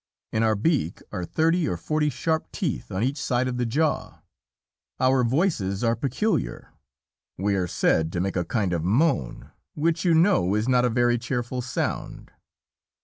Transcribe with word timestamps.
In 0.31 0.41
our 0.41 0.55
beak 0.55 1.03
are 1.11 1.25
thirty 1.25 1.67
or 1.67 1.77
forty 1.77 2.09
sharp 2.09 2.51
teeth 2.51 2.91
on 2.91 3.03
each 3.03 3.19
side 3.21 3.47
of 3.47 3.57
the 3.57 3.67
jaw. 3.67 4.21
Our 4.99 5.23
voices 5.23 5.83
are 5.83 5.95
peculiar. 5.95 6.69
We 7.37 7.53
are 7.53 7.67
said 7.67 8.11
to 8.13 8.19
make 8.19 8.35
a 8.35 8.43
kind 8.43 8.73
of 8.73 8.83
moan, 8.83 9.51
which 9.75 10.03
you 10.03 10.15
know 10.15 10.55
is 10.55 10.67
not 10.67 10.85
a 10.85 10.89
very 10.89 11.19
cheerful 11.19 11.61
sound. 11.61 12.31